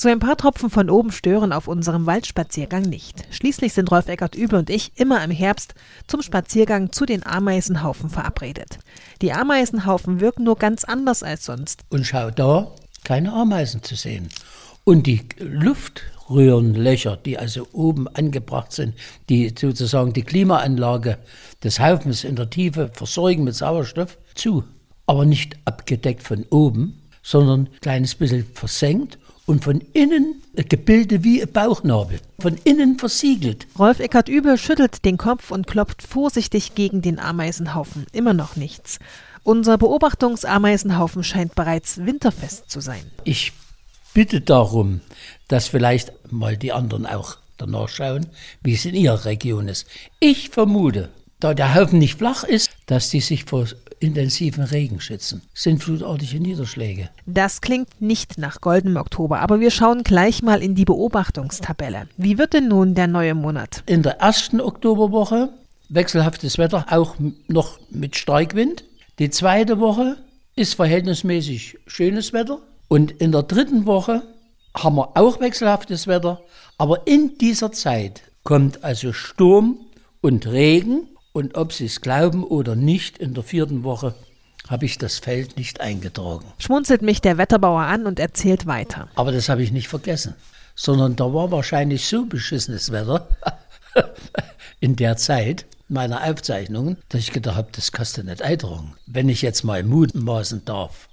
[0.00, 3.24] So ein paar Tropfen von oben stören auf unserem Waldspaziergang nicht.
[3.34, 5.74] Schließlich sind Rolf Eckert Übel und ich immer im Herbst
[6.06, 8.78] zum Spaziergang zu den Ameisenhaufen verabredet.
[9.22, 11.82] Die Ameisenhaufen wirken nur ganz anders als sonst.
[11.88, 12.70] Und schau da,
[13.02, 14.28] keine Ameisen zu sehen.
[14.84, 18.94] Und die Luftröhrenlöcher, die also oben angebracht sind,
[19.28, 21.18] die sozusagen die Klimaanlage
[21.64, 24.62] des Haufens in der Tiefe versorgen mit Sauerstoff, zu.
[25.06, 29.18] Aber nicht abgedeckt von oben, sondern ein kleines bisschen versenkt
[29.48, 33.66] und von innen Gebilde wie ein Bauchnabel, von innen versiegelt.
[33.78, 38.04] Rolf Eckert Übel schüttelt den Kopf und klopft vorsichtig gegen den Ameisenhaufen.
[38.12, 38.98] Immer noch nichts.
[39.44, 43.10] Unser Beobachtungsameisenhaufen scheint bereits winterfest zu sein.
[43.24, 43.54] Ich
[44.12, 45.00] bitte darum,
[45.48, 48.26] dass vielleicht mal die anderen auch danach schauen,
[48.62, 49.86] wie es in ihrer Region ist.
[50.20, 51.08] Ich vermute,
[51.40, 53.66] da der Haufen nicht flach ist, dass die sich vor
[54.00, 55.42] intensiven Regen schützen.
[55.54, 57.10] Sind flutartige Niederschläge.
[57.26, 62.08] Das klingt nicht nach goldenem Oktober, aber wir schauen gleich mal in die Beobachtungstabelle.
[62.16, 63.82] Wie wird denn nun der neue Monat?
[63.86, 65.50] In der ersten Oktoberwoche
[65.88, 67.16] wechselhaftes Wetter, auch
[67.48, 68.84] noch mit Starkwind.
[69.18, 70.16] Die zweite Woche
[70.54, 72.60] ist verhältnismäßig schönes Wetter.
[72.88, 74.22] Und in der dritten Woche
[74.74, 76.40] haben wir auch wechselhaftes Wetter,
[76.78, 79.78] aber in dieser Zeit kommt also Sturm
[80.20, 84.14] und Regen und ob Sie es glauben oder nicht, in der vierten Woche
[84.68, 86.44] habe ich das Feld nicht eingetragen.
[86.58, 89.08] Schmunzelt mich der Wetterbauer an und erzählt weiter.
[89.14, 90.34] Aber das habe ich nicht vergessen,
[90.74, 93.28] sondern da war wahrscheinlich so beschissenes Wetter
[94.80, 98.94] in der Zeit meiner Aufzeichnungen, dass ich gedacht habe, das kannst du nicht eintragen.
[99.06, 101.07] Wenn ich jetzt mal mutmaßen darf,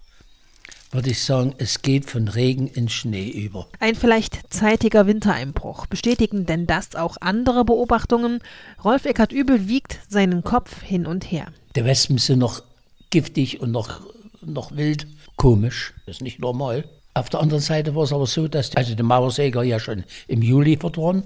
[0.91, 3.67] würde ich sagen, es geht von Regen in Schnee über.
[3.80, 5.88] Ein vielleicht zeitiger Wintereinbruch.
[5.88, 8.39] Bestätigen denn das auch andere Beobachtungen?
[8.83, 11.47] Rolf Eckert Übel wiegt seinen Kopf hin und her.
[11.75, 12.63] Die Wespen sind noch
[13.09, 14.02] giftig und noch,
[14.41, 15.08] noch wild.
[15.36, 16.86] Komisch, das ist nicht normal.
[17.13, 20.03] Auf der anderen Seite war es aber so, dass die, also die Mauersäger ja schon
[20.28, 21.23] im Juli verdorren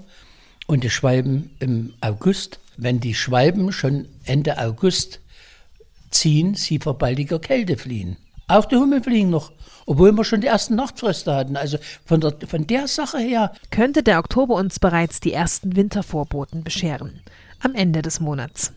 [0.66, 2.60] und die Schwalben im August.
[2.76, 5.20] Wenn die Schwalben schon Ende August
[6.10, 8.16] ziehen, sie vor baldiger Kälte fliehen.
[8.50, 9.52] Auch die Hummeln fliegen noch,
[9.86, 11.56] obwohl wir schon die ersten Nachtfröste hatten.
[11.56, 13.52] Also von der, von der Sache her.
[13.70, 17.20] Könnte der Oktober uns bereits die ersten Wintervorboten bescheren.
[17.60, 18.72] Am Ende des Monats.